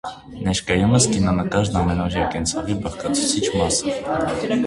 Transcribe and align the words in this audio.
Ներկայումս 0.45 1.05
կինոնկարն 1.11 1.77
ամենօրյա 1.81 2.25
կենցաղի 2.37 2.79
բաղկացուցիչ 2.87 3.45
մաս 3.61 3.81
է։ 3.93 3.97